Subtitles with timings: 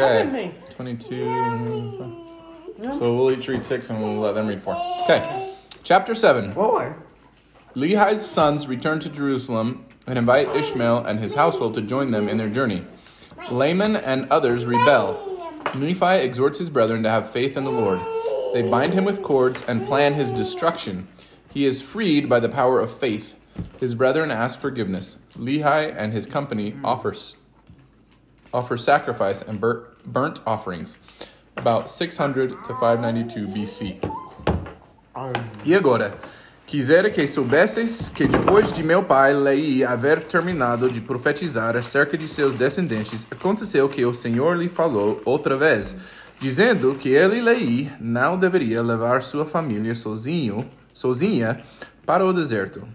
[0.00, 0.52] Okay.
[0.76, 1.24] 22.
[2.92, 4.76] So we'll each read six and we'll let them read four.
[5.02, 5.54] Okay.
[5.82, 6.52] Chapter 7.
[6.52, 6.96] Four.
[7.74, 12.38] Lehi's sons return to Jerusalem and invite Ishmael and his household to join them in
[12.38, 12.84] their journey.
[13.50, 15.52] Laman and others rebel.
[15.76, 18.00] Nephi exhorts his brethren to have faith in the Lord.
[18.52, 21.08] They bind him with cords and plan his destruction.
[21.50, 23.34] He is freed by the power of faith.
[23.80, 25.16] His brethren ask forgiveness.
[25.36, 27.36] Lehi and his company offers
[28.58, 30.96] offer sacrifice and bur- burnt offerings.
[31.56, 33.96] About 600 to 592 BC.
[35.64, 36.14] E agora?
[36.66, 42.28] Quisera que soubesseis que depois de meu pai Lei haver terminado de profetizar acerca de
[42.28, 45.96] seus descendentes, aconteceu que o Senhor lhe falou outra vez,
[46.38, 51.62] dizendo que ele Lei não deveria levar sua família sozinho, sozinha
[52.04, 52.86] para o deserto,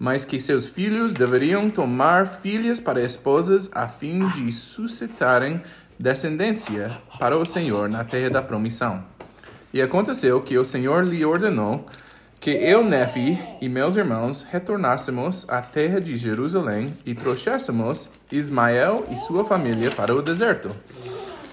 [0.00, 5.60] mas que seus filhos deveriam tomar filhas para esposas a fim de suscitarem
[5.98, 9.04] descendência para o Senhor na terra da promissão.
[9.74, 11.84] E aconteceu que o Senhor lhe ordenou
[12.40, 19.16] que eu, Nefi e meus irmãos retornássemos à terra de Jerusalém e trouxéssemos Ismael e
[19.18, 20.74] sua família para o deserto.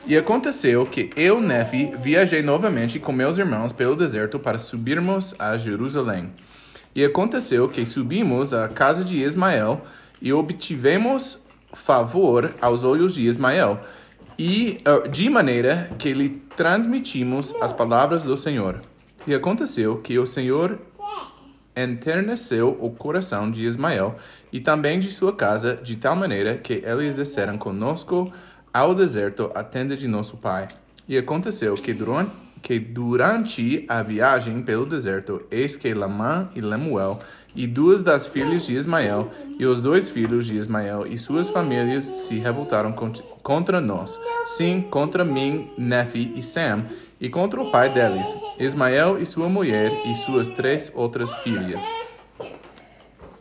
[0.05, 5.57] E aconteceu que eu, Nefi, viajei novamente com meus irmãos pelo deserto para subirmos a
[5.57, 6.31] Jerusalém.
[6.97, 9.83] E aconteceu que subimos à casa de Ismael
[10.19, 11.39] e obtivemos
[11.71, 13.79] favor aos olhos de Ismael,
[14.35, 18.81] e uh, de maneira que lhe transmitimos as palavras do Senhor.
[19.27, 20.79] E aconteceu que o Senhor
[21.75, 24.15] enterneceu o coração de Ismael
[24.51, 28.33] e também de sua casa, de tal maneira que eles desceram conosco
[28.73, 30.67] ao deserto, à tenda de nosso pai.
[31.07, 32.31] E aconteceu que durante,
[32.67, 37.17] que durante a viagem pelo deserto, eis que Lamã e Lemuel
[37.55, 42.03] e duas das filhas de Ismael e os dois filhos de Ismael e suas famílias
[42.03, 44.19] se revoltaram cont- contra nós,
[44.57, 46.83] sim, contra mim, Nefi e Sam,
[47.21, 48.27] e contra o pai deles,
[48.59, 51.81] Ismael e sua mulher e suas três outras filhas.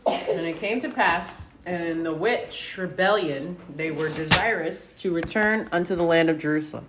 [0.06, 5.96] And it came to pass in the which rebellion they were desirous to return unto
[5.96, 6.84] the land of Jerusalem.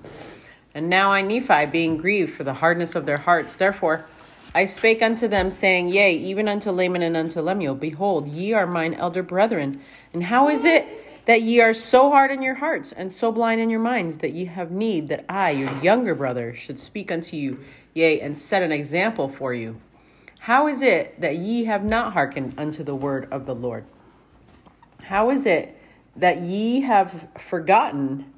[0.77, 4.05] And now I, Nephi, being grieved for the hardness of their hearts, therefore
[4.53, 8.67] I spake unto them, saying, Yea, even unto Laman and unto Lemuel, Behold, ye are
[8.67, 9.81] mine elder brethren.
[10.13, 10.85] And how is it
[11.25, 14.33] that ye are so hard in your hearts, and so blind in your minds, that
[14.33, 17.59] ye have need that I, your younger brother, should speak unto you,
[17.95, 19.81] yea, and set an example for you?
[20.41, 23.83] How is it that ye have not hearkened unto the word of the Lord?
[25.05, 25.75] How is it
[26.15, 28.31] that ye have forgotten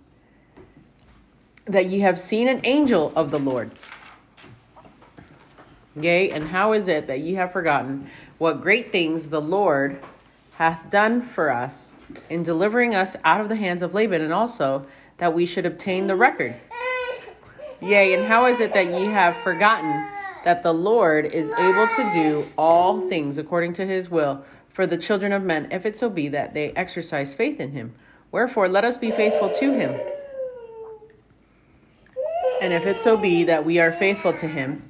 [1.70, 3.72] that ye have seen an angel of the Lord?
[5.96, 10.02] Yea, and how is it that ye have forgotten what great things the Lord
[10.54, 11.96] hath done for us
[12.30, 14.86] in delivering us out of the hands of Laban, and also
[15.18, 16.56] that we should obtain the record?
[17.82, 20.08] Yea, and how is it that ye have forgotten
[20.46, 24.98] that the Lord is able to do all things according to his will for the
[24.98, 27.94] children of men, if it so be that they exercise faith in him?
[28.32, 30.00] Wherefore, let us be faithful to him.
[32.62, 34.84] And if it so be that we are faithful to him,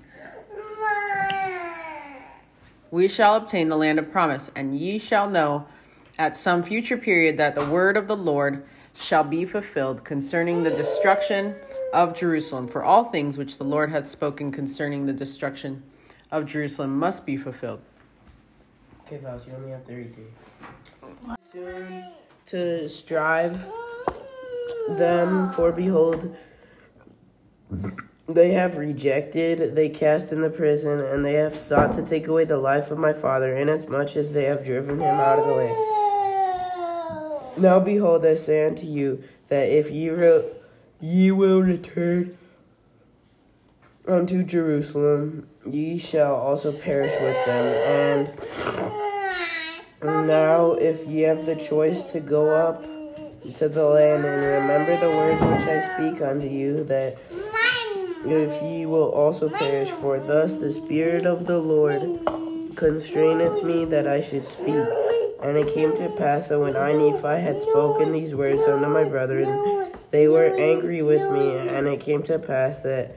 [2.92, 5.68] we shall obtain the land of promise, and ye shall know
[6.18, 8.66] at some future period that the word of the Lord
[8.96, 11.56] shall be fulfilled concerning the destruction
[11.94, 12.68] of Jerusalem.
[12.68, 15.84] For all things which the Lord hath spoken concerning the destruction
[16.32, 17.82] of Jerusalem must be fulfilled.
[19.06, 20.50] Okay, Vals, you only have 30 days.
[21.54, 22.06] Soon
[22.48, 23.64] to strive
[24.90, 26.36] them, for behold,
[28.28, 32.46] they have rejected, they cast in the prison, and they have sought to take away
[32.46, 35.76] the life of my father, inasmuch as they have driven him out of the land.
[37.58, 40.46] Now behold, I say unto you, that if ye, re-
[41.02, 42.38] ye will return
[44.08, 48.28] unto Jerusalem, ye shall also perish with them.
[50.02, 52.86] And now, if ye have the choice to go up
[53.54, 57.18] to the land, and remember the words which I speak unto you, that
[58.26, 62.02] if ye will also perish, for thus the Spirit of the Lord
[62.76, 64.86] constraineth me that I should speak.
[65.42, 69.06] And it came to pass that when I, Nephi, had spoken these words unto my
[69.06, 71.56] brethren, they were angry with me.
[71.56, 73.16] And it came to pass that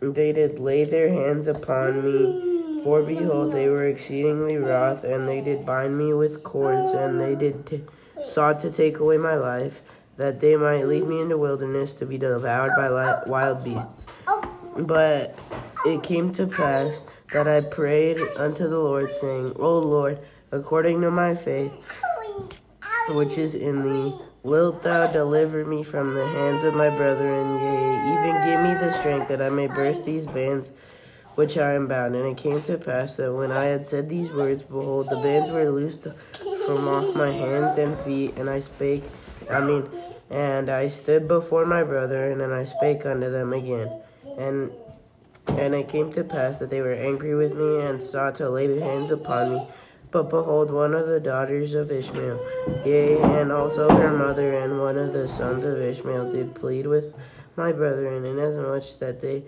[0.00, 2.82] they did lay their hands upon me.
[2.82, 7.34] For behold, they were exceedingly wroth, and they did bind me with cords, and they
[7.34, 7.82] did t-
[8.24, 9.82] sought to take away my life,
[10.16, 12.90] that they might lead me into the wilderness to be devoured by
[13.26, 14.06] wild beasts.
[14.76, 15.38] But
[15.86, 17.02] it came to pass
[17.32, 20.18] that I prayed unto the Lord, saying, O Lord,
[20.50, 21.72] according to my faith,
[23.10, 27.58] which is in thee, Wilt thou deliver me from the hands of my brethren?
[27.58, 30.70] Yea, even give me the strength that I may burst these bands
[31.34, 32.14] which I am bound.
[32.14, 35.50] And it came to pass that when I had said these words, behold, the bands
[35.50, 36.06] were loosed
[36.66, 39.04] from off my hands and feet, and I spake,
[39.50, 39.88] I mean,
[40.30, 44.00] and I stood before my brethren, and I spake unto them again.
[44.38, 44.72] And
[45.48, 48.78] and it came to pass that they were angry with me and sought to lay
[48.78, 49.66] hands upon me.
[50.10, 52.40] But behold, one of the daughters of Ishmael,
[52.84, 57.14] yea, and also her mother and one of the sons of Ishmael did plead with
[57.56, 59.44] my brethren, inasmuch that they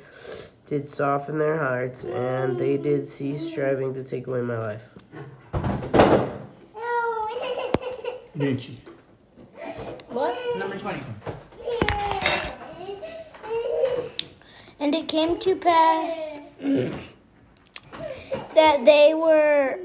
[0.66, 4.90] did soften their hearts, and they did cease striving to take away my life.
[8.42, 8.76] Vinci.
[10.08, 10.36] What?
[10.58, 11.00] Number 20.
[14.80, 16.38] And it came to pass
[18.56, 19.78] that they were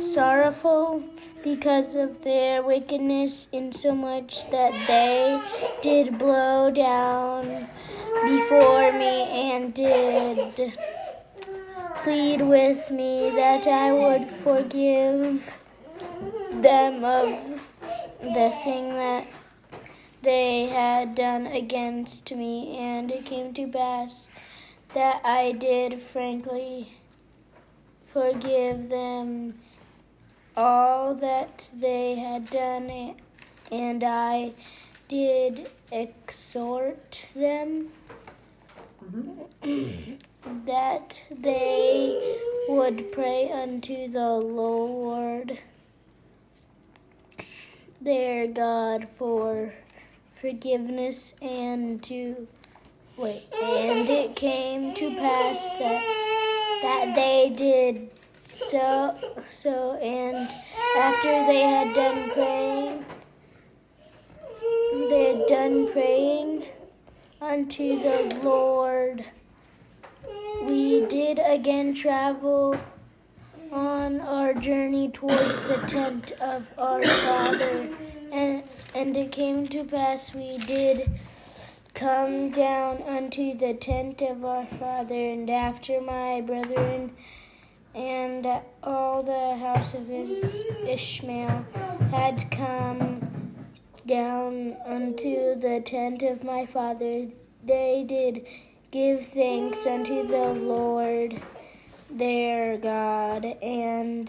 [0.00, 1.04] sorrowful
[1.44, 5.40] because of their wickedness, insomuch that they
[5.80, 7.68] did blow down
[8.24, 10.74] before me and did
[12.02, 15.48] plead with me that I would forgive
[16.50, 17.59] them of
[18.22, 19.26] the thing that
[20.22, 24.30] they had done against me, and it came to pass
[24.94, 26.96] that I did frankly
[28.12, 29.54] forgive them
[30.56, 33.16] all that they had done,
[33.72, 34.52] and I
[35.08, 37.88] did exhort them
[40.66, 42.38] that they
[42.68, 45.58] would pray unto the Lord
[48.00, 49.74] their God for
[50.40, 52.48] forgiveness and to
[53.18, 56.02] wait and it came to pass that
[56.82, 58.08] that they did
[58.46, 59.14] so
[59.50, 60.48] so and
[60.96, 63.04] after they had done praying
[65.10, 66.64] they had done praying
[67.42, 69.22] unto the Lord
[70.64, 72.80] we did again travel
[74.60, 77.88] journey towards the tent of our father
[78.32, 78.62] and
[78.94, 81.10] and it came to pass we did
[81.94, 87.12] come down unto the tent of our father, and after my brethren
[87.94, 88.46] and
[88.82, 91.66] all the house of Is- Ishmael
[92.10, 93.54] had come
[94.06, 97.26] down unto the tent of my father,
[97.64, 98.46] they did
[98.90, 101.40] give thanks unto the Lord
[102.12, 104.28] their God, and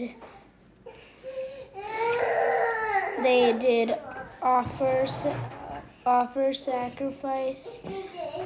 [3.23, 3.95] they did
[4.41, 5.05] offer
[6.05, 7.81] offer sacrifice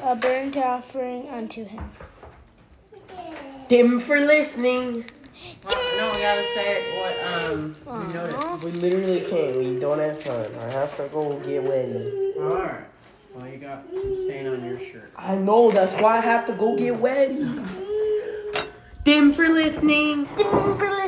[0.04, 1.90] a burnt offering unto him.
[3.70, 5.06] Tim for listening.
[5.64, 7.00] Well, no, we gotta say it.
[7.00, 8.64] what um we noticed.
[8.64, 9.58] We literally can't.
[9.58, 10.52] We don't have time.
[10.60, 12.34] I have to go get ready.
[12.38, 12.86] Alright.
[13.34, 15.12] Well, you got some stain on your shirt.
[15.18, 15.72] I know.
[15.72, 17.40] That's why I have to go get ready.
[19.06, 20.28] Tim for listening.
[20.36, 21.05] Timber